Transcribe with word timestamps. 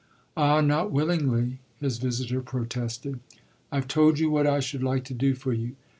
"Ah 0.35 0.61
not 0.61 0.91
willingly!" 0.91 1.59
his 1.79 1.99
visitor 1.99 2.41
protested. 2.41 3.19
"I've 3.71 3.87
told 3.87 4.17
you 4.17 4.31
what 4.31 4.47
I 4.47 4.59
should 4.59 4.81
like 4.81 5.03
to 5.03 5.13
do 5.13 5.35
for 5.35 5.53
you. 5.53 5.75